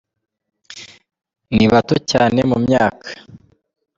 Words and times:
Ni 1.55 1.65
aba 1.65 1.71
bato 1.73 1.95
cyane 2.11 2.39
mu 2.49 2.57
myaka. 2.65 3.09